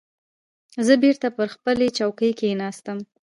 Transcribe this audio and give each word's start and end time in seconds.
زه 0.85 0.93
بېرته 1.03 1.27
پر 1.37 1.47
خپلې 1.55 1.87
چوکۍ 1.97 2.31
کېناستم. 2.39 2.97